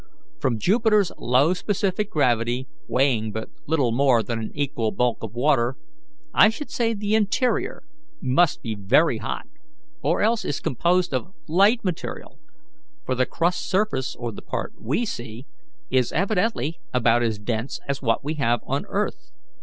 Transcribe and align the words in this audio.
From 0.39 0.57
Jupiter's 0.57 1.11
low 1.19 1.53
specific 1.53 2.09
gravity, 2.09 2.67
weighing 2.87 3.31
but 3.31 3.49
little 3.67 3.91
more 3.91 4.23
than 4.23 4.39
an 4.39 4.51
equal 4.55 4.89
bulk 4.91 5.21
of 5.21 5.35
water, 5.35 5.75
I 6.33 6.49
should 6.49 6.71
say 6.71 6.95
the 6.95 7.13
interior 7.13 7.83
must 8.19 8.63
be 8.63 8.73
very 8.73 9.19
hot, 9.19 9.45
or 10.01 10.23
else 10.23 10.43
is 10.43 10.59
composed 10.59 11.13
of 11.13 11.35
light 11.47 11.83
material, 11.83 12.39
for 13.05 13.13
the 13.13 13.27
crust's 13.27 13.63
surface, 13.69 14.15
or 14.15 14.31
the 14.31 14.41
part 14.41 14.73
we 14.81 15.05
see, 15.05 15.45
is 15.91 16.11
evidently 16.11 16.79
about 16.91 17.21
as 17.21 17.37
dense 17.37 17.79
as 17.87 18.01
what 18.01 18.23
we 18.23 18.33
have 18.41 18.61
on 18.65 18.85
earth. 18.87 19.29